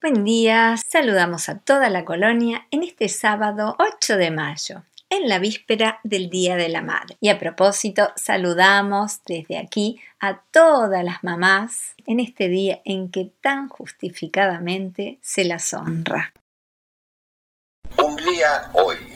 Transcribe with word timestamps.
Buen 0.00 0.24
día, 0.24 0.76
saludamos 0.76 1.48
a 1.48 1.58
toda 1.58 1.90
la 1.90 2.04
colonia 2.04 2.68
en 2.70 2.84
este 2.84 3.08
sábado 3.08 3.74
8 3.80 4.16
de 4.16 4.30
mayo, 4.30 4.84
en 5.10 5.28
la 5.28 5.40
víspera 5.40 5.98
del 6.04 6.30
Día 6.30 6.54
de 6.54 6.68
la 6.68 6.80
Madre. 6.80 7.16
Y 7.20 7.28
a 7.28 7.40
propósito, 7.40 8.12
saludamos 8.14 9.22
desde 9.26 9.58
aquí 9.58 10.00
a 10.20 10.42
todas 10.52 11.02
las 11.02 11.24
mamás 11.24 11.96
en 12.06 12.20
este 12.20 12.48
día 12.48 12.80
en 12.84 13.10
que 13.10 13.32
tan 13.40 13.68
justificadamente 13.68 15.18
se 15.22 15.44
las 15.44 15.74
honra. 15.74 16.32
Hungría 17.98 18.70
hoy. 18.74 19.13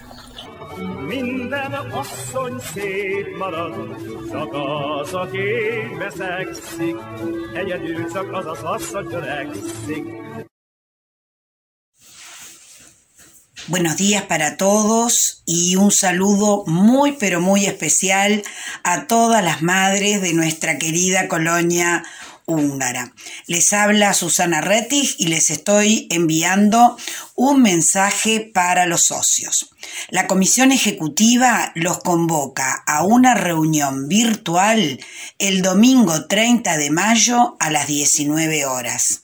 Buenos 13.68 13.98
días 13.98 14.22
para 14.22 14.56
todos 14.56 15.42
y 15.44 15.76
un 15.76 15.90
saludo 15.90 16.64
muy 16.66 17.12
pero 17.12 17.40
muy 17.40 17.66
especial 17.66 18.42
a 18.82 19.06
todas 19.06 19.44
las 19.44 19.60
madres 19.60 20.22
de 20.22 20.32
nuestra 20.32 20.78
querida 20.78 21.28
colonia 21.28 22.02
húngara. 22.48 23.14
Les 23.46 23.72
habla 23.72 24.14
Susana 24.14 24.60
Rettig 24.60 25.14
y 25.18 25.28
les 25.28 25.50
estoy 25.50 26.08
enviando 26.10 26.96
un 27.36 27.62
mensaje 27.62 28.40
para 28.40 28.86
los 28.86 29.04
socios. 29.04 29.70
La 30.08 30.26
comisión 30.26 30.72
ejecutiva 30.72 31.72
los 31.74 31.98
convoca 31.98 32.82
a 32.86 33.04
una 33.04 33.34
reunión 33.34 34.08
virtual 34.08 34.98
el 35.38 35.62
domingo 35.62 36.26
30 36.26 36.76
de 36.78 36.90
mayo 36.90 37.56
a 37.60 37.70
las 37.70 37.86
19 37.86 38.64
horas. 38.64 39.22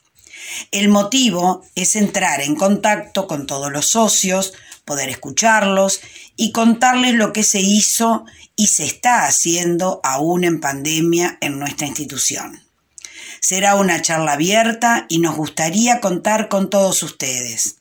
El 0.70 0.88
motivo 0.88 1.64
es 1.74 1.96
entrar 1.96 2.42
en 2.42 2.54
contacto 2.54 3.26
con 3.26 3.46
todos 3.46 3.72
los 3.72 3.88
socios, 3.88 4.52
poder 4.84 5.08
escucharlos 5.08 6.00
y 6.36 6.52
contarles 6.52 7.14
lo 7.14 7.32
que 7.32 7.42
se 7.42 7.60
hizo 7.60 8.26
y 8.54 8.66
se 8.66 8.84
está 8.84 9.24
haciendo 9.24 10.00
aún 10.04 10.44
en 10.44 10.60
pandemia 10.60 11.38
en 11.40 11.58
nuestra 11.58 11.86
institución. 11.86 12.63
Será 13.46 13.74
una 13.74 14.00
charla 14.00 14.32
abierta 14.32 15.04
y 15.10 15.18
nos 15.18 15.36
gustaría 15.36 16.00
contar 16.00 16.48
con 16.48 16.70
todos 16.70 17.02
ustedes. 17.02 17.76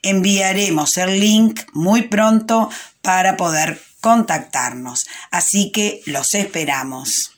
Enviaremos 0.00 0.96
el 0.96 1.20
link 1.20 1.60
muy 1.74 2.08
pronto 2.08 2.70
para 3.02 3.36
poder 3.36 3.78
contactarnos, 4.00 5.04
así 5.30 5.70
que 5.72 6.00
los 6.06 6.34
esperamos. 6.34 7.32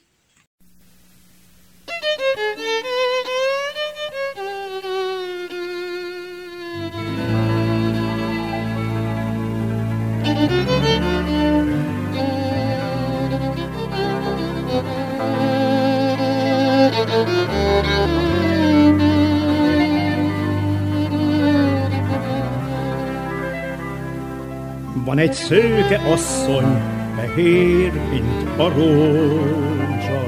Van 25.17 25.25
egy 25.25 25.33
szőke 25.33 26.01
asszony, 26.13 26.83
fehér, 27.17 27.93
mint 28.11 28.59
a 28.59 28.69
rózsa. 28.69 30.25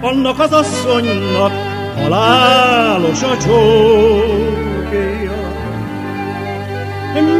Annak 0.00 0.38
az 0.38 0.52
asszonynak 0.52 1.52
halálos 1.96 3.22
a 3.22 3.36
csókja. 3.36 5.32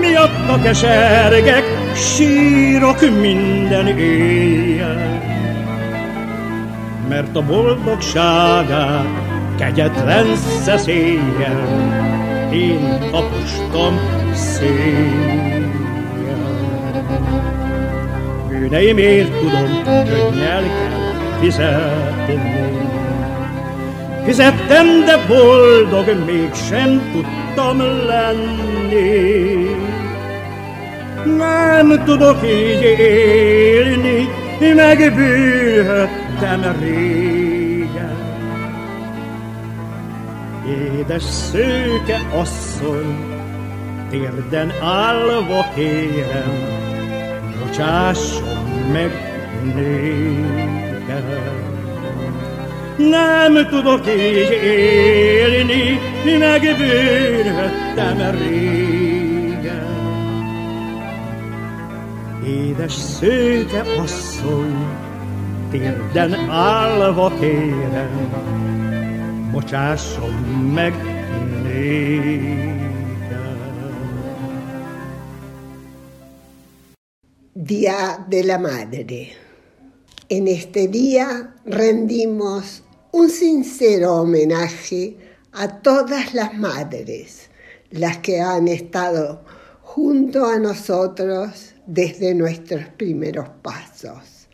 Miatta 0.01 0.61
kesergek, 0.63 1.65
sírok 1.95 3.01
minden 3.21 3.87
éjjel. 3.87 5.23
Mert 7.09 7.37
a 7.37 7.43
boldogságát 7.43 9.07
kegyetlen 9.59 10.37
szeszéllyel 10.37 11.93
én 12.53 13.11
tapostam 13.11 13.99
széjjel. 14.33 15.54
Bűneimért 18.59 19.39
tudom, 19.39 19.83
könnyel 19.85 20.63
kell 20.63 21.39
fizetni. 21.41 22.39
Fizettem, 24.25 25.05
de 25.05 25.17
boldog 25.29 26.25
mégsem 26.27 27.01
tudtam 27.13 27.79
lenni. 28.07 29.69
Nem 31.37 32.05
tudok 32.05 32.37
így 32.45 32.83
élni, 32.99 34.29
megbűnhettem 34.75 36.77
régen. 36.81 38.17
Édes 40.99 41.23
szőke 41.23 42.21
asszony, 42.41 43.17
térden 44.11 44.73
állva 44.83 45.67
kérem, 45.75 46.74
bocsásson 47.75 48.43
meg 48.93 49.11
nékem. 49.75 51.25
Nem 52.97 53.67
tudok 53.69 54.07
így 54.07 54.59
élni, 54.65 56.01
megbűnhettem 56.39 58.37
régen. 58.39 59.93
Édes 62.47 62.93
szőke 62.93 63.83
asszony, 64.03 64.87
térden 65.71 66.35
állva 66.51 67.33
kérem, 67.41 68.33
bocsásson 69.53 70.33
meg 70.75 70.95
nékem. 71.63 72.84
Día 77.65 78.23
de 78.29 78.45
la 78.45 78.59
Madre. 78.59 79.33
En 80.29 80.49
este 80.49 80.87
día 80.87 81.55
rendimos 81.65 82.83
un 83.11 83.31
sincero 83.31 84.17
homenaje 84.17 85.17
a 85.51 85.81
todas 85.81 86.35
las 86.35 86.53
madres, 86.59 87.49
las 87.91 88.19
que 88.19 88.43
han 88.43 88.69
estado 88.69 89.47
junto 89.81 90.45
a 90.45 90.59
nosotros 90.59 91.73
desde 91.87 92.35
nuestros 92.35 92.85
primeros 92.99 93.49
pasos. 93.63 94.47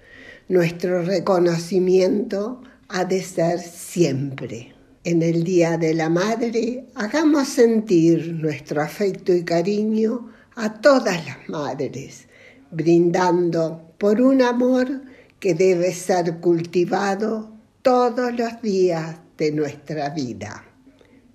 Nuestro 0.49 1.03
reconocimiento 1.03 2.61
ha 2.87 3.05
de 3.05 3.25
ser 3.25 3.59
siempre. 3.59 4.73
En 5.03 5.23
el 5.23 5.43
Día 5.43 5.79
de 5.79 5.95
la 5.95 6.11
Madre, 6.11 6.87
hagamos 6.95 7.49
sentir 7.49 8.35
nuestro 8.35 8.81
afecto 8.81 9.33
y 9.33 9.43
cariño 9.43 10.31
a 10.55 10.81
todas 10.81 11.27
las 11.27 11.49
madres, 11.49 12.29
brindando 12.71 13.95
por 13.99 14.21
un 14.21 14.43
amor 14.43 15.03
que 15.39 15.55
debe 15.55 15.93
ser 15.93 16.39
cultivado 16.41 17.51
todos 17.83 18.33
los 18.39 18.61
días 18.63 19.17
de 19.37 19.53
nuestra 19.53 20.11
vida. 20.11 20.65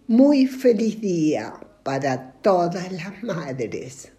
Muy 0.08 0.46
feliz 0.46 1.02
día 1.02 1.54
para 1.84 2.34
todas 2.42 2.92
las 2.92 3.24
madres. 3.24 4.12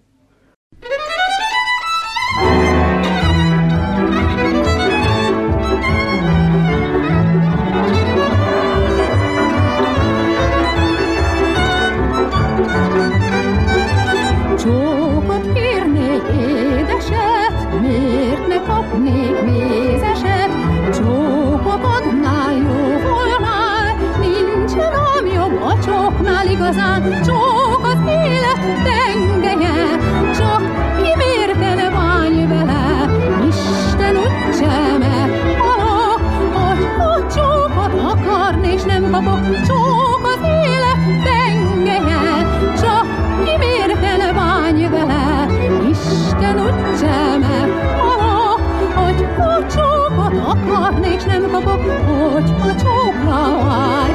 Igazán, 26.67 27.23
csak 27.25 27.81
az 27.83 27.99
élet 28.07 28.61
tengelye, 28.85 29.99
csak 30.37 30.63
kimérten 30.97 31.93
bánj 31.93 32.47
vele, 32.47 33.11
Isten 33.49 34.17
úgyseme, 34.17 35.29
alak, 35.59 36.21
hogy 36.55 36.87
a 36.99 37.27
csókot 37.35 37.93
akarni, 38.13 38.73
és 38.73 38.83
nem 38.83 39.11
kapok, 39.11 39.41
csak 39.67 40.23
az 40.23 40.41
élet 40.43 41.23
tengelye, 41.25 42.47
csak 42.81 43.07
kimérten 43.45 44.35
bánj 44.35 44.89
vele, 44.89 45.47
Isten 45.91 46.61
úgyseme, 46.61 47.69
alak, 48.01 48.61
hogy 48.95 49.27
a 49.39 49.67
csókot 49.67 50.49
akarni, 50.49 51.09
és 51.15 51.23
nem 51.23 51.51
kapok, 51.51 51.83
hogy 52.07 52.53
a 52.61 52.75
csókra 52.75 53.65
vágyom 53.65 54.06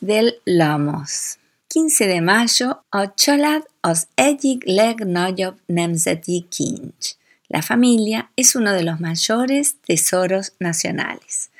Del 0.00 0.40
Lamos. 0.44 1.38
15 1.68 2.06
de 2.06 2.20
mayo, 2.20 2.84
a 2.88 3.14
család 3.14 3.68
az 3.80 4.06
egyik 4.14 4.64
legnagyobb 4.64 5.58
nemzeti 5.66 6.46
kincs. 6.48 7.16
La 7.46 7.60
familia 7.60 8.30
es 8.34 8.54
uno 8.54 8.72
de 8.72 8.82
los 8.82 8.98
mayores 8.98 9.74
tesoros 9.86 10.52
nacionales. 10.58 11.50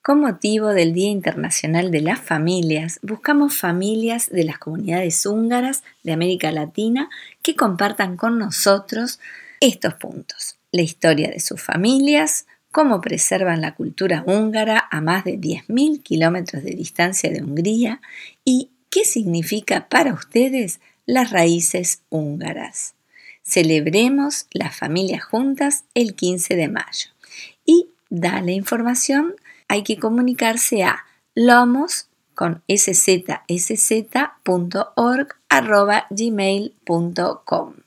Con 0.00 0.20
motivo 0.20 0.68
del 0.68 0.92
Día 0.92 1.10
Internacional 1.10 1.90
de 1.90 2.00
las 2.00 2.20
Familias, 2.20 2.98
buscamos 3.02 3.56
familias 3.56 4.28
de 4.30 4.44
las 4.44 4.58
comunidades 4.58 5.26
húngaras 5.26 5.82
de 6.02 6.12
América 6.12 6.52
Latina 6.52 7.08
que 7.42 7.56
compartan 7.56 8.16
con 8.16 8.38
nosotros 8.38 9.18
estos 9.60 9.94
puntos. 9.94 10.56
La 10.70 10.82
historia 10.82 11.28
de 11.30 11.40
sus 11.40 11.60
familias, 11.60 12.46
cómo 12.72 13.00
preservan 13.00 13.60
la 13.60 13.74
cultura 13.74 14.22
húngara 14.26 14.88
a 14.90 15.00
más 15.00 15.24
de 15.24 15.38
10.000 15.38 16.02
kilómetros 16.02 16.62
de 16.62 16.72
distancia 16.72 17.30
de 17.30 17.42
Hungría 17.42 18.00
y 18.44 18.70
qué 18.90 19.04
significa 19.04 19.88
para 19.88 20.12
ustedes 20.12 20.80
las 21.06 21.30
raíces 21.30 22.02
húngaras. 22.10 22.94
Celebremos 23.42 24.46
las 24.52 24.76
familias 24.76 25.24
juntas 25.24 25.84
el 25.94 26.14
15 26.14 26.56
de 26.56 26.68
mayo. 26.68 27.10
Y 27.64 27.88
da 28.08 28.40
la 28.40 28.52
información, 28.52 29.34
hay 29.68 29.82
que 29.82 29.98
comunicarse 29.98 30.84
a 30.84 31.04
lomos 31.34 32.08
con 32.34 32.62
gmail.com. 36.10 37.79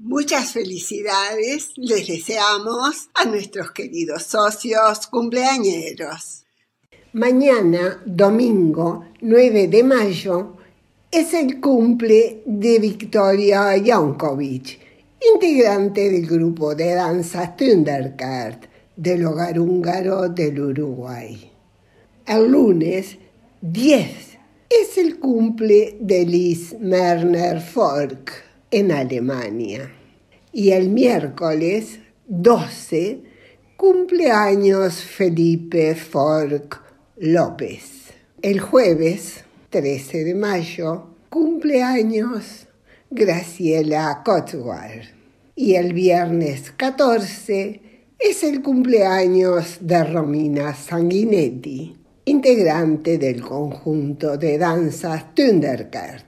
Muchas 0.00 0.52
felicidades 0.52 1.72
les 1.74 2.06
deseamos 2.06 3.10
a 3.14 3.24
nuestros 3.24 3.72
queridos 3.72 4.22
socios 4.22 5.08
cumpleañeros. 5.08 6.44
Mañana, 7.14 8.00
domingo 8.06 9.06
9 9.20 9.66
de 9.66 9.82
mayo, 9.82 10.56
es 11.10 11.34
el 11.34 11.58
cumple 11.58 12.44
de 12.46 12.78
Victoria 12.78 13.74
Jankovic, 13.84 14.78
integrante 15.34 16.08
del 16.12 16.28
grupo 16.28 16.76
de 16.76 16.94
danza 16.94 17.56
Thundercat 17.56 18.66
del 18.94 19.26
hogar 19.26 19.58
húngaro 19.58 20.28
del 20.28 20.60
Uruguay. 20.60 21.50
El 22.24 22.52
lunes 22.52 23.18
10 23.62 24.38
es 24.70 24.96
el 24.96 25.18
cumple 25.18 25.98
de 26.00 26.24
Liz 26.24 26.76
Merner 26.78 27.60
Folk 27.60 28.47
en 28.70 28.92
Alemania. 28.92 29.92
Y 30.52 30.70
el 30.70 30.88
miércoles 30.88 32.00
12 32.26 33.22
cumpleaños 33.76 35.02
Felipe 35.02 35.94
Folk 35.94 36.82
López. 37.16 38.12
El 38.42 38.60
jueves 38.60 39.44
13 39.70 40.24
de 40.24 40.34
mayo 40.34 41.06
cumpleaños 41.28 42.66
Graciela 43.10 44.22
Kotwar. 44.24 45.02
Y 45.54 45.74
el 45.74 45.92
viernes 45.92 46.72
14 46.76 47.80
es 48.18 48.42
el 48.44 48.62
cumpleaños 48.62 49.78
de 49.80 50.04
Romina 50.04 50.74
Sanguinetti, 50.74 51.96
integrante 52.24 53.18
del 53.18 53.40
conjunto 53.40 54.36
de 54.36 54.58
danzas 54.58 55.34
Thundercat. 55.34 56.27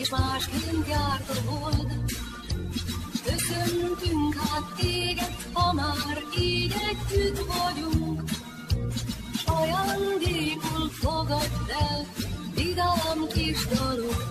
És 0.00 0.10
másként 0.10 0.88
járt 0.88 1.28
a 1.28 1.50
hold. 1.50 1.86
Köszöntünk 3.24 4.34
hát 4.34 4.74
téged, 4.76 5.36
ha 5.52 5.72
már 5.72 6.22
így 6.38 6.74
együtt 6.90 7.38
vagyunk. 7.38 8.22
S 9.36 9.44
ajándékul 9.44 10.88
fogadd 10.90 11.70
el, 11.90 12.06
vidám 12.54 13.26
kis 13.32 13.66
dalok. 13.66 14.24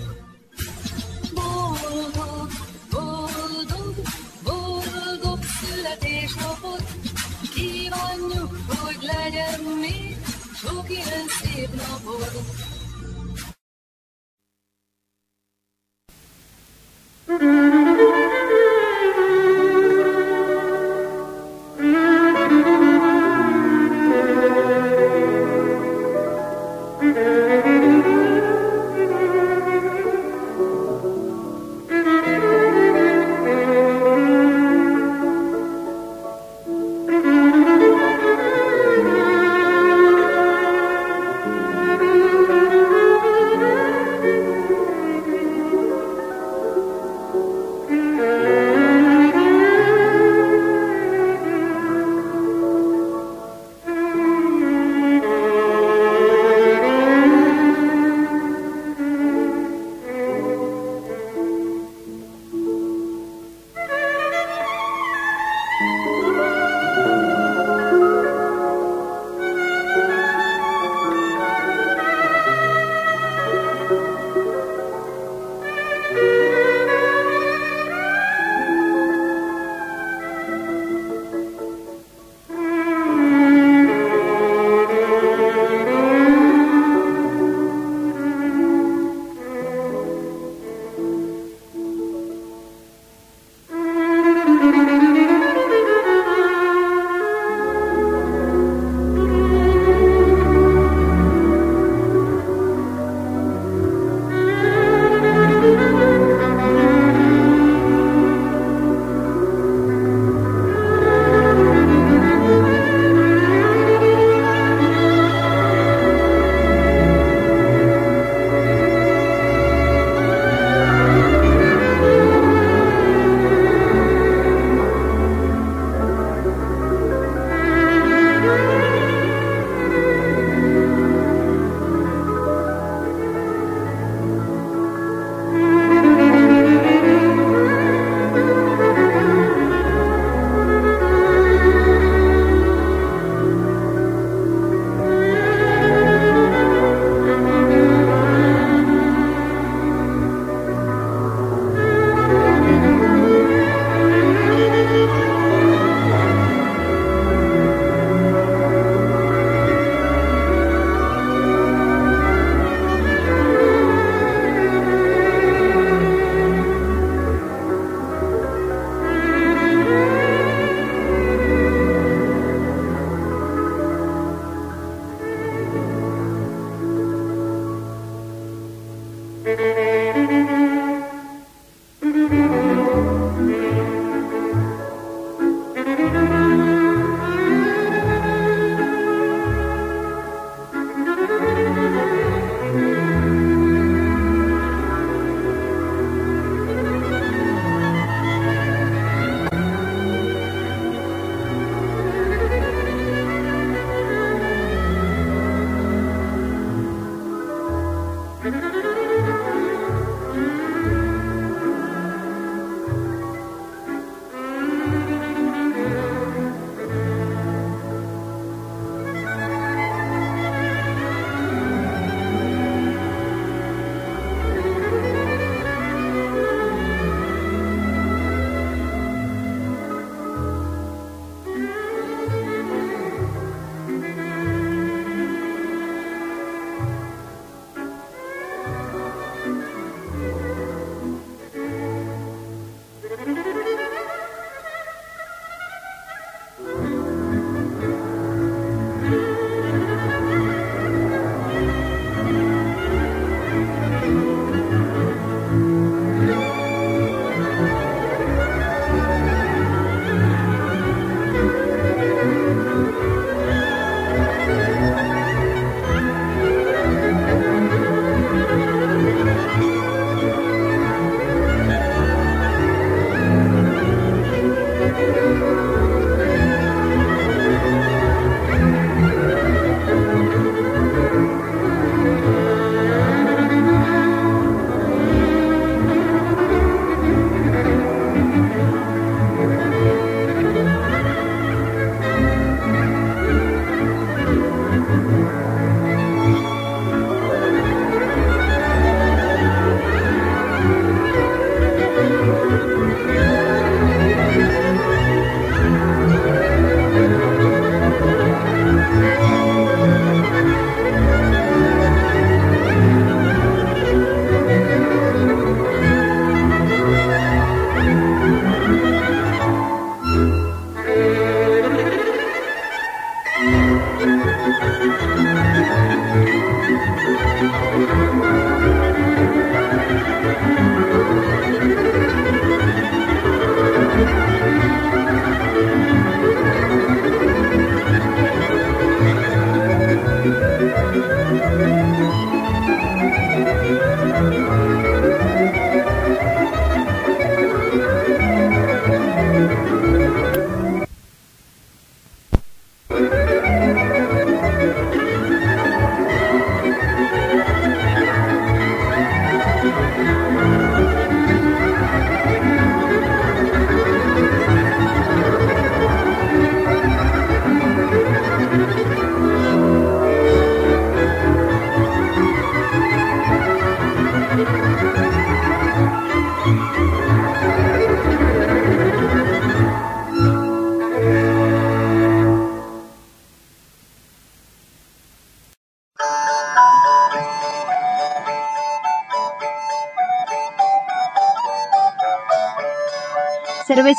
Boldog, 1.33 2.49
boldog, 2.89 3.95
boldog 4.43 5.39
születésnapot, 5.43 6.83
kívánjuk, 7.53 8.57
hogy 8.67 8.97
legyen 9.01 9.61
még 9.79 10.17
sok 10.53 10.89
ilyen 10.89 11.27
szép 11.41 11.69
napod. 11.75 12.77
Mm-hmm. 17.39 17.78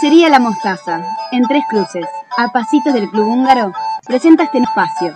Cervecería 0.00 0.30
La 0.30 0.38
Mostaza, 0.38 1.02
en 1.30 1.42
Tres 1.42 1.62
Cruces, 1.68 2.06
a 2.38 2.48
pasitos 2.52 2.94
del 2.94 3.10
Club 3.10 3.26
Húngaro, 3.26 3.72
presenta 4.06 4.44
este 4.44 4.56
espacio. 4.58 5.12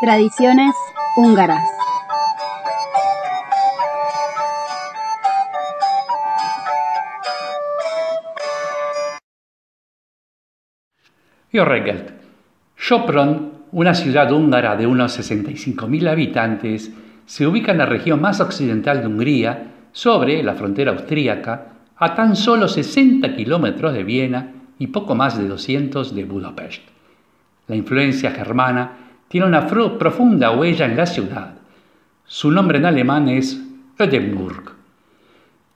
Tradiciones 0.00 0.72
húngaras. 1.16 1.68
Jó 11.52 11.64
reggelt! 11.64 12.12
Sopron, 12.76 13.52
una 13.72 13.94
ciudad 13.94 14.30
húngara 14.30 14.76
de 14.76 14.86
unos 14.86 15.18
65.000 15.18 16.08
habitantes, 16.08 16.92
se 17.26 17.48
ubica 17.48 17.72
en 17.72 17.78
la 17.78 17.86
región 17.86 18.20
más 18.20 18.40
occidental 18.40 19.00
de 19.00 19.08
Hungría, 19.08 19.72
sobre 19.90 20.40
la 20.44 20.54
frontera 20.54 20.92
austríaca, 20.92 21.77
a 21.98 22.14
tan 22.14 22.36
solo 22.36 22.68
60 22.68 23.34
kilómetros 23.34 23.92
de 23.92 24.04
Viena 24.04 24.52
y 24.78 24.86
poco 24.88 25.14
más 25.14 25.36
de 25.36 25.48
200 25.48 26.14
de 26.14 26.24
Budapest. 26.24 26.82
La 27.66 27.76
influencia 27.76 28.30
germana 28.30 28.92
tiene 29.28 29.46
una 29.46 29.66
profunda 29.66 30.52
huella 30.52 30.86
en 30.86 30.96
la 30.96 31.06
ciudad. 31.06 31.54
Su 32.24 32.50
nombre 32.50 32.78
en 32.78 32.86
alemán 32.86 33.28
es 33.28 33.60
Ödenburg. 33.98 34.72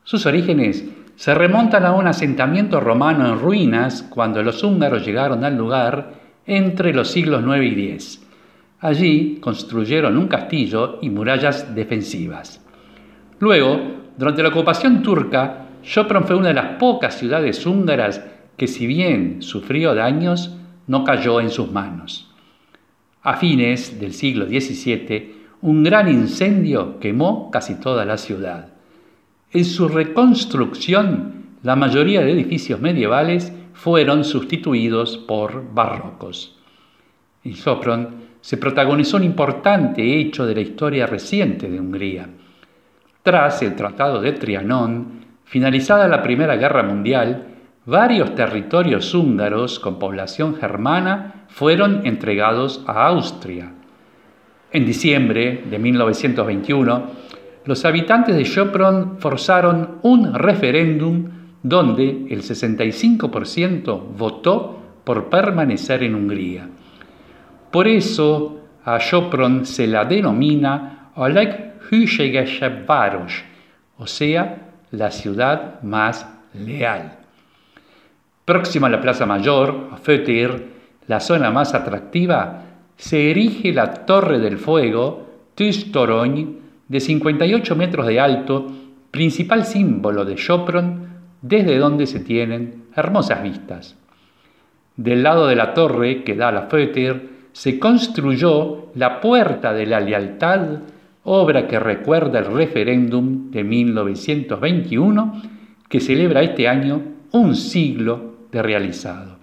Sus 0.04 0.24
orígenes 0.26 0.84
se 1.16 1.34
remontan 1.34 1.84
a 1.84 1.92
un 1.92 2.06
asentamiento 2.06 2.80
romano 2.80 3.26
en 3.28 3.38
ruinas 3.38 4.02
cuando 4.02 4.42
los 4.42 4.62
húngaros 4.62 5.04
llegaron 5.04 5.44
al 5.44 5.56
lugar 5.56 6.14
entre 6.46 6.92
los 6.92 7.10
siglos 7.10 7.42
IX 7.44 7.76
y 7.76 7.90
X. 7.90 8.26
Allí 8.80 9.38
construyeron 9.40 10.16
un 10.16 10.28
castillo 10.28 10.98
y 11.02 11.10
murallas 11.10 11.74
defensivas. 11.74 12.64
Luego, 13.38 13.80
durante 14.16 14.42
la 14.42 14.48
ocupación 14.48 15.02
turca, 15.02 15.66
Sopron 15.82 16.24
fue 16.24 16.36
una 16.36 16.48
de 16.48 16.54
las 16.54 16.76
pocas 16.78 17.18
ciudades 17.18 17.66
húngaras 17.66 18.24
que 18.56 18.66
si 18.66 18.86
bien 18.86 19.42
sufrió 19.42 19.94
daños, 19.94 20.56
no 20.86 21.04
cayó 21.04 21.40
en 21.40 21.50
sus 21.50 21.70
manos. 21.70 22.30
A 23.22 23.36
fines 23.36 24.00
del 24.00 24.14
siglo 24.14 24.46
XVII, 24.46 25.42
un 25.62 25.84
gran 25.84 26.08
incendio 26.08 26.98
quemó 26.98 27.50
casi 27.50 27.76
toda 27.76 28.04
la 28.04 28.18
ciudad. 28.18 28.68
En 29.52 29.64
su 29.64 29.88
reconstrucción, 29.88 31.42
la 31.62 31.76
mayoría 31.76 32.22
de 32.22 32.32
edificios 32.32 32.80
medievales 32.80 33.52
fueron 33.72 34.24
sustituidos 34.24 35.16
por 35.16 35.72
barrocos. 35.72 36.58
En 37.44 37.54
Sopron 37.54 38.32
se 38.40 38.56
protagonizó 38.56 39.16
un 39.16 39.24
importante 39.24 40.18
hecho 40.18 40.46
de 40.46 40.54
la 40.54 40.60
historia 40.60 41.06
reciente 41.06 41.70
de 41.70 41.78
Hungría. 41.78 42.28
Tras 43.22 43.62
el 43.62 43.76
Tratado 43.76 44.20
de 44.20 44.32
Trianón, 44.32 45.22
finalizada 45.52 46.08
la 46.08 46.22
Primera 46.22 46.56
Guerra 46.56 46.82
Mundial, 46.82 47.46
varios 47.84 48.34
territorios 48.34 49.12
húngaros 49.12 49.78
con 49.78 49.98
población 49.98 50.54
germana 50.54 51.44
fueron 51.48 52.06
entregados 52.06 52.82
a 52.86 53.06
Austria. 53.08 53.70
En 54.70 54.86
diciembre 54.86 55.62
de 55.68 55.78
1921, 55.78 57.02
los 57.66 57.84
habitantes 57.84 58.34
de 58.34 58.46
Sopron 58.46 59.18
forzaron 59.18 59.98
un 60.00 60.32
referéndum 60.32 61.28
donde 61.62 62.28
el 62.30 62.40
65% 62.40 64.04
votó 64.16 64.80
por 65.04 65.28
permanecer 65.28 66.02
en 66.02 66.14
Hungría. 66.14 66.66
Por 67.70 67.88
eso 67.88 68.58
a 68.86 68.98
Sopron 68.98 69.66
se 69.66 69.86
la 69.86 70.06
denomina 70.06 71.10
Oleg 71.14 71.74
Város, 72.86 73.44
o 73.98 74.06
sea, 74.06 74.71
la 74.92 75.10
ciudad 75.10 75.82
más 75.82 76.26
leal. 76.54 77.18
Próxima 78.44 78.86
a 78.86 78.90
la 78.90 79.00
Plaza 79.00 79.26
Mayor, 79.26 79.88
a 79.92 79.96
Fötir, 79.96 80.72
la 81.08 81.20
zona 81.20 81.50
más 81.50 81.74
atractiva, 81.74 82.62
se 82.96 83.30
erige 83.30 83.72
la 83.72 83.92
Torre 84.06 84.38
del 84.38 84.58
Fuego, 84.58 85.26
Tüstoroñ, 85.54 86.58
de 86.88 87.00
58 87.00 87.74
metros 87.74 88.06
de 88.06 88.20
alto, 88.20 88.66
principal 89.10 89.64
símbolo 89.64 90.24
de 90.24 90.36
Sopron, 90.36 91.08
desde 91.40 91.78
donde 91.78 92.06
se 92.06 92.20
tienen 92.20 92.84
hermosas 92.94 93.42
vistas. 93.42 93.96
Del 94.96 95.22
lado 95.22 95.46
de 95.46 95.56
la 95.56 95.74
torre 95.74 96.22
que 96.22 96.36
da 96.36 96.48
a 96.48 96.52
la 96.52 96.68
se 97.52 97.78
construyó 97.78 98.90
la 98.94 99.20
Puerta 99.20 99.72
de 99.72 99.86
la 99.86 100.00
Lealtad, 100.00 100.80
obra 101.24 101.66
que 101.68 101.78
recuerda 101.78 102.38
el 102.40 102.46
referéndum 102.46 103.50
de 103.50 103.64
1921 103.64 105.42
que 105.88 106.00
celebra 106.00 106.42
este 106.42 106.68
año 106.68 107.02
un 107.32 107.54
siglo 107.54 108.34
de 108.50 108.62
realizado. 108.62 109.36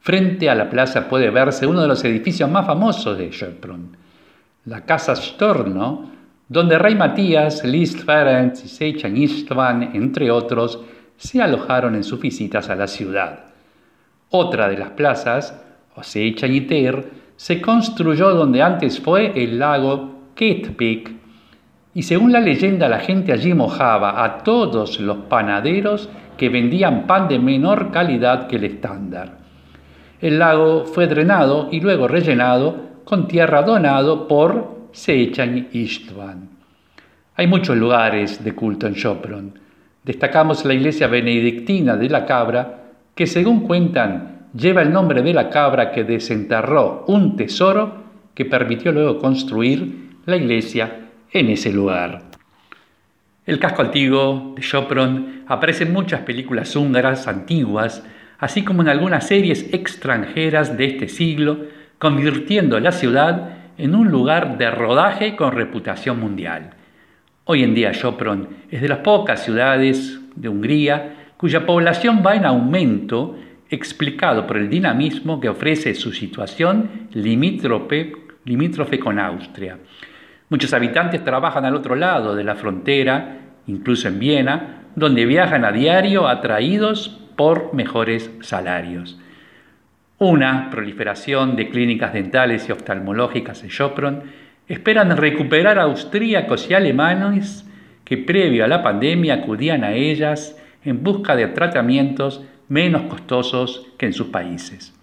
Frente 0.00 0.50
a 0.50 0.54
la 0.54 0.68
plaza 0.68 1.08
puede 1.08 1.30
verse 1.30 1.66
uno 1.66 1.80
de 1.80 1.88
los 1.88 2.04
edificios 2.04 2.50
más 2.50 2.66
famosos 2.66 3.16
de 3.16 3.32
Sopron, 3.32 3.96
la 4.66 4.82
Casa 4.84 5.16
Storno, 5.16 6.10
donde 6.48 6.78
Rey 6.78 6.94
Matías, 6.94 7.64
Liszt 7.64 8.00
Ferenc 8.00 8.54
y 8.64 8.68
Seichan 8.68 9.16
Istvan, 9.16 9.90
entre 9.94 10.30
otros, 10.30 10.80
se 11.16 11.40
alojaron 11.40 11.94
en 11.94 12.04
sus 12.04 12.20
visitas 12.20 12.68
a 12.68 12.76
la 12.76 12.86
ciudad. 12.86 13.46
Otra 14.30 14.68
de 14.68 14.76
las 14.76 14.90
plazas, 14.90 15.58
Oseichanyiter, 15.96 17.08
se 17.36 17.60
construyó 17.60 18.30
donde 18.34 18.62
antes 18.62 19.00
fue 19.00 19.32
el 19.42 19.58
lago 19.58 20.13
Ketpik, 20.34 21.12
y 21.94 22.02
según 22.02 22.32
la 22.32 22.40
leyenda 22.40 22.88
la 22.88 22.98
gente 22.98 23.32
allí 23.32 23.54
mojaba 23.54 24.24
a 24.24 24.38
todos 24.38 24.98
los 24.98 25.16
panaderos 25.28 26.08
que 26.36 26.48
vendían 26.48 27.06
pan 27.06 27.28
de 27.28 27.38
menor 27.38 27.90
calidad 27.92 28.48
que 28.48 28.56
el 28.56 28.64
estándar. 28.64 29.38
El 30.20 30.38
lago 30.38 30.84
fue 30.84 31.06
drenado 31.06 31.68
y 31.70 31.80
luego 31.80 32.08
rellenado 32.08 32.76
con 33.04 33.28
tierra 33.28 33.62
donado 33.62 34.26
por 34.26 34.88
Sechan 34.92 35.68
Istvan. 35.72 36.48
Hay 37.36 37.46
muchos 37.46 37.76
lugares 37.76 38.42
de 38.42 38.54
culto 38.54 38.86
en 38.86 38.96
Sopron. 38.96 39.58
Destacamos 40.02 40.64
la 40.64 40.74
iglesia 40.74 41.06
benedictina 41.06 41.96
de 41.96 42.08
la 42.08 42.24
Cabra, 42.26 42.82
que 43.14 43.26
según 43.26 43.60
cuentan 43.60 44.48
lleva 44.56 44.82
el 44.82 44.92
nombre 44.92 45.22
de 45.22 45.34
la 45.34 45.50
cabra 45.50 45.90
que 45.90 46.04
desenterró 46.04 47.04
un 47.08 47.36
tesoro 47.36 48.04
que 48.34 48.44
permitió 48.44 48.92
luego 48.92 49.18
construir 49.18 50.03
la 50.26 50.36
iglesia 50.36 51.08
en 51.32 51.50
ese 51.50 51.72
lugar. 51.72 52.22
El 53.46 53.58
casco 53.58 53.82
antiguo 53.82 54.54
de 54.56 54.62
Sopron 54.62 55.42
aparece 55.46 55.84
en 55.84 55.92
muchas 55.92 56.22
películas 56.22 56.74
húngaras 56.76 57.28
antiguas, 57.28 58.02
así 58.38 58.64
como 58.64 58.82
en 58.82 58.88
algunas 58.88 59.26
series 59.26 59.72
extranjeras 59.72 60.78
de 60.78 60.86
este 60.86 61.08
siglo, 61.08 61.58
convirtiendo 61.98 62.80
la 62.80 62.92
ciudad 62.92 63.58
en 63.76 63.94
un 63.94 64.10
lugar 64.10 64.56
de 64.56 64.70
rodaje 64.70 65.36
con 65.36 65.52
reputación 65.52 66.20
mundial. 66.20 66.70
Hoy 67.44 67.62
en 67.62 67.74
día 67.74 67.92
Sopron 67.92 68.48
es 68.70 68.80
de 68.80 68.88
las 68.88 68.98
pocas 68.98 69.44
ciudades 69.44 70.18
de 70.34 70.48
Hungría 70.48 71.32
cuya 71.36 71.66
población 71.66 72.22
va 72.24 72.36
en 72.36 72.46
aumento 72.46 73.36
explicado 73.68 74.46
por 74.46 74.56
el 74.56 74.70
dinamismo 74.70 75.40
que 75.40 75.48
ofrece 75.48 75.94
su 75.94 76.12
situación 76.12 77.08
limítrofe, 77.12 78.12
limítrofe 78.44 78.98
con 78.98 79.18
Austria. 79.18 79.78
Muchos 80.48 80.72
habitantes 80.72 81.24
trabajan 81.24 81.64
al 81.64 81.74
otro 81.74 81.94
lado 81.94 82.34
de 82.34 82.44
la 82.44 82.54
frontera, 82.54 83.38
incluso 83.66 84.08
en 84.08 84.18
Viena, 84.18 84.82
donde 84.94 85.26
viajan 85.26 85.64
a 85.64 85.72
diario 85.72 86.28
atraídos 86.28 87.20
por 87.36 87.74
mejores 87.74 88.30
salarios. 88.40 89.18
Una 90.18 90.70
proliferación 90.70 91.56
de 91.56 91.68
clínicas 91.70 92.12
dentales 92.12 92.68
y 92.68 92.72
oftalmológicas 92.72 93.62
en 93.64 93.70
Sopron 93.70 94.22
esperan 94.68 95.16
recuperar 95.16 95.78
austríacos 95.78 96.70
y 96.70 96.74
alemanes 96.74 97.68
que 98.04 98.18
previo 98.18 98.64
a 98.64 98.68
la 98.68 98.82
pandemia 98.82 99.34
acudían 99.34 99.82
a 99.82 99.92
ellas 99.92 100.56
en 100.84 101.02
busca 101.02 101.34
de 101.36 101.48
tratamientos 101.48 102.44
menos 102.68 103.02
costosos 103.02 103.88
que 103.98 104.06
en 104.06 104.12
sus 104.12 104.28
países. 104.28 104.94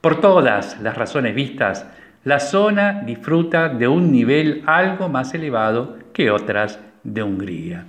Por 0.00 0.20
todas 0.20 0.80
las 0.82 0.96
razones 0.96 1.34
vistas, 1.34 1.90
la 2.26 2.40
zona 2.40 3.04
disfruta 3.06 3.68
de 3.68 3.86
un 3.86 4.10
nivel 4.10 4.64
algo 4.66 5.08
más 5.08 5.32
elevado 5.32 5.96
que 6.12 6.28
otras 6.28 6.76
de 7.04 7.22
Hungría. 7.22 7.84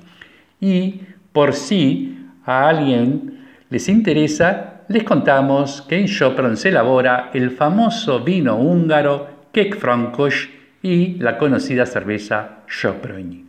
Y 0.62 1.02
por 1.34 1.54
si 1.54 2.24
a 2.46 2.70
alguien 2.70 3.48
les 3.72 3.90
interesa, 3.90 4.84
les 4.90 5.04
contamos 5.04 5.82
que 5.82 6.00
en 6.00 6.08
Sopron 6.08 6.56
se 6.56 6.70
elabora 6.70 7.32
el 7.34 7.50
famoso 7.50 8.20
vino 8.20 8.58
húngaro 8.58 9.28
Kek 9.52 9.76
Frankos 9.76 10.48
y 10.84 11.16
la 11.16 11.40
conocida 11.40 11.88
cerveza 11.88 12.60
Sopron. 12.68 13.44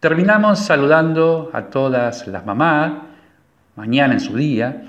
Terminamos 0.00 0.58
saludando 0.58 1.48
a 1.52 1.62
todas 1.62 2.26
las 2.26 2.44
mamás, 2.44 2.92
mañana 3.76 4.14
en 4.14 4.20
su 4.20 4.36
día, 4.36 4.82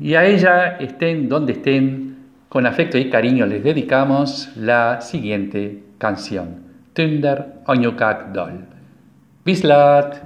y 0.00 0.14
a 0.14 0.24
ella 0.24 0.78
estén 0.78 1.28
donde 1.28 1.52
estén, 1.52 2.17
con 2.48 2.64
afecto 2.64 2.96
y 2.96 3.10
cariño 3.10 3.44
les 3.44 3.62
dedicamos 3.62 4.48
la 4.56 5.02
siguiente 5.02 5.82
canción, 5.98 6.62
Tünder 6.94 7.60
Anyukak 7.66 8.32
Dol. 8.32 8.66
Bislat! 9.44 10.22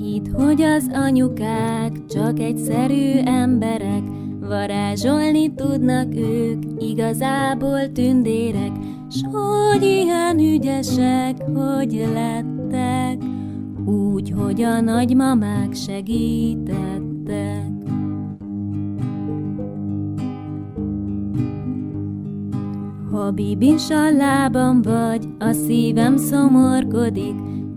Hidd, 0.00 0.30
hogy 0.32 0.62
az 0.62 0.90
anyukák 0.92 1.92
csak 2.08 2.38
egyszerű 2.38 3.18
emberek, 3.24 4.02
varázsolni 4.40 5.54
tudnak 5.54 6.14
ők, 6.16 6.62
igazából 6.78 7.92
tündérek, 7.92 8.72
s 9.10 9.20
hogy 9.32 9.82
ilyen 9.82 10.38
ügyesek, 10.38 11.36
hogy 11.54 12.08
lettek. 12.14 13.33
Úgy, 13.86 14.32
hogy 14.36 14.62
a 14.62 14.80
nagymamák 14.80 15.74
segítettek. 15.74 17.72
Ha 23.10 23.30
bibis 23.30 23.90
a 23.90 24.10
lábam 24.10 24.82
vagy, 24.82 25.28
a 25.38 25.52
szívem 25.52 26.16
szomorkodik, 26.16 27.34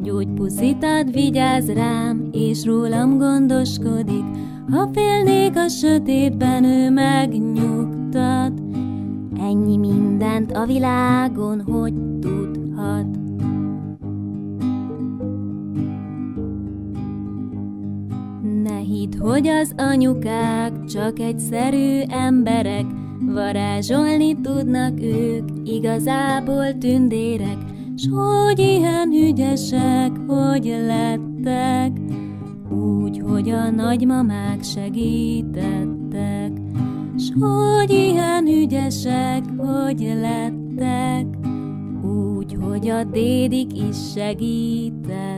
Gyógypuszit 0.07 0.85
vigyáz 1.11 1.73
rám, 1.73 2.29
és 2.31 2.65
rólam 2.65 3.17
gondoskodik. 3.17 4.23
Ha 4.71 4.89
félnék 4.93 5.55
a 5.55 5.67
sötétben, 5.67 6.63
ő 6.63 6.89
megnyugtat. 6.89 8.53
Ennyi 9.39 9.77
mindent 9.77 10.51
a 10.51 10.65
világon, 10.65 11.61
hogy 11.61 11.93
hidd, 19.11 19.21
hogy 19.21 19.47
az 19.47 19.73
anyukák 19.77 20.85
csak 20.85 21.19
egyszerű 21.19 21.99
emberek, 22.07 22.85
varázsolni 23.19 24.41
tudnak 24.41 25.01
ők, 25.01 25.49
igazából 25.63 26.77
tündérek, 26.77 27.57
s 27.95 28.07
hogy 28.11 28.59
ilyen 28.59 29.11
ügyesek, 29.11 30.11
hogy 30.27 30.75
lettek, 30.85 31.91
úgy, 32.69 33.21
hogy 33.29 33.49
a 33.49 33.69
nagymamák 33.69 34.63
segítettek, 34.63 36.51
s 37.17 37.31
hogy 37.39 37.89
ilyen 37.89 38.47
ügyesek, 38.47 39.43
hogy 39.57 40.13
lettek, 40.21 41.25
úgy, 42.03 42.57
hogy 42.61 42.89
a 42.89 43.03
dédik 43.03 43.73
is 43.89 43.95
segítettek. 44.15 45.37